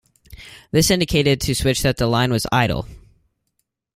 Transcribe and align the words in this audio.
This 0.71 0.89
indicated 0.89 1.39
to 1.41 1.53
switch 1.53 1.83
that 1.83 1.97
the 1.97 2.07
line 2.07 2.31
was 2.31 2.47
idle. 2.51 2.87